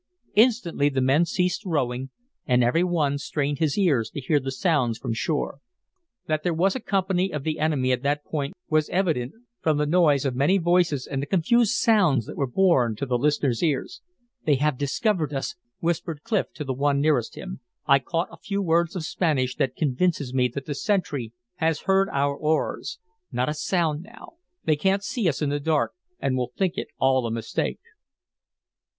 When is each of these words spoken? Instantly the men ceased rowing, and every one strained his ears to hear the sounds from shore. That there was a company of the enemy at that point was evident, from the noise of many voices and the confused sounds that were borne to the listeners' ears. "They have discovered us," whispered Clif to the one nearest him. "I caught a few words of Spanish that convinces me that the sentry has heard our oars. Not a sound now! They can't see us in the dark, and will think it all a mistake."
Instantly 0.33 0.89
the 0.89 0.99
men 0.99 1.25
ceased 1.25 1.63
rowing, 1.63 2.09
and 2.47 2.63
every 2.63 2.83
one 2.83 3.19
strained 3.19 3.59
his 3.59 3.77
ears 3.77 4.09
to 4.09 4.19
hear 4.19 4.39
the 4.39 4.49
sounds 4.49 4.97
from 4.97 5.13
shore. 5.13 5.59
That 6.25 6.41
there 6.41 6.55
was 6.55 6.75
a 6.75 6.79
company 6.79 7.31
of 7.31 7.43
the 7.43 7.59
enemy 7.59 7.91
at 7.91 8.01
that 8.01 8.23
point 8.25 8.55
was 8.67 8.89
evident, 8.89 9.33
from 9.61 9.77
the 9.77 9.85
noise 9.85 10.25
of 10.25 10.33
many 10.35 10.57
voices 10.57 11.05
and 11.05 11.21
the 11.21 11.27
confused 11.27 11.73
sounds 11.75 12.25
that 12.25 12.35
were 12.35 12.47
borne 12.47 12.95
to 12.95 13.05
the 13.05 13.19
listeners' 13.19 13.61
ears. 13.61 14.01
"They 14.43 14.55
have 14.55 14.75
discovered 14.79 15.35
us," 15.35 15.53
whispered 15.81 16.23
Clif 16.23 16.51
to 16.55 16.63
the 16.63 16.73
one 16.73 16.99
nearest 16.99 17.35
him. 17.37 17.59
"I 17.85 17.99
caught 17.99 18.29
a 18.31 18.37
few 18.37 18.59
words 18.63 18.95
of 18.95 19.03
Spanish 19.05 19.55
that 19.57 19.75
convinces 19.75 20.33
me 20.33 20.47
that 20.55 20.65
the 20.65 20.73
sentry 20.73 21.31
has 21.57 21.81
heard 21.81 22.09
our 22.09 22.35
oars. 22.35 22.97
Not 23.31 23.49
a 23.49 23.53
sound 23.53 24.01
now! 24.01 24.37
They 24.63 24.77
can't 24.77 25.03
see 25.03 25.29
us 25.29 25.43
in 25.43 25.49
the 25.51 25.59
dark, 25.59 25.91
and 26.19 26.35
will 26.35 26.51
think 26.57 26.73
it 26.75 26.87
all 26.97 27.27
a 27.27 27.31
mistake." 27.31 27.81